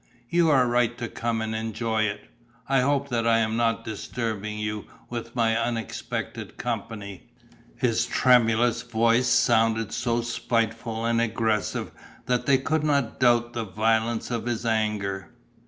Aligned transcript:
You 0.31 0.49
are 0.49 0.65
right 0.65 0.97
to 0.97 1.07
come 1.07 1.43
and 1.43 1.53
enjoy 1.53 2.05
it. 2.05 2.21
I 2.67 2.79
hope 2.79 3.09
that 3.09 3.27
I 3.27 3.37
am 3.37 3.55
not 3.55 3.85
disturbing 3.85 4.57
you 4.57 4.85
with 5.11 5.35
my 5.35 5.55
unexpected 5.55 6.57
company?" 6.57 7.29
His 7.75 8.07
tremulous 8.07 8.81
voice 8.81 9.27
sounded 9.27 9.91
so 9.91 10.21
spiteful 10.21 11.05
and 11.05 11.21
aggressive 11.21 11.91
that 12.25 12.47
they 12.47 12.57
could 12.57 12.83
not 12.83 13.19
doubt 13.19 13.53
the 13.53 13.63
violence 13.63 14.31
of 14.31 14.47
his 14.47 14.65
anger. 14.65 15.29